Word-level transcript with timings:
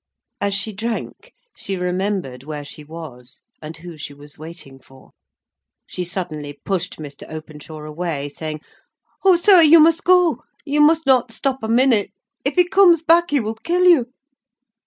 As 0.41 0.55
she 0.55 0.73
drank, 0.73 1.31
she 1.55 1.75
remembered 1.75 2.41
where 2.41 2.65
she 2.65 2.83
was, 2.83 3.41
and 3.61 3.77
who 3.77 3.99
she 3.99 4.15
was 4.15 4.35
waiting 4.35 4.79
for. 4.79 5.11
She 5.85 6.03
suddenly 6.03 6.59
pushed 6.65 6.97
Mr. 6.97 7.31
Openshaw 7.31 7.83
away, 7.83 8.27
saying, 8.29 8.61
"O, 9.23 9.35
sir, 9.35 9.61
you 9.61 9.79
must 9.79 10.03
go. 10.03 10.41
You 10.65 10.81
must 10.81 11.05
not 11.05 11.31
stop 11.31 11.61
a 11.61 11.67
minute. 11.67 12.09
If 12.43 12.55
he 12.55 12.67
comes 12.67 13.03
back 13.03 13.29
he 13.29 13.39
will 13.39 13.53
kill 13.53 13.83
you." 13.83 14.07